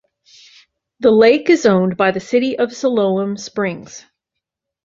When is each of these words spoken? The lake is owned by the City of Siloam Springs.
The 1.01 1.11
lake 1.11 1.47
is 1.51 1.63
owned 1.67 1.95
by 1.95 2.09
the 2.09 2.19
City 2.19 2.57
of 2.57 2.73
Siloam 2.75 3.37
Springs. 3.37 4.03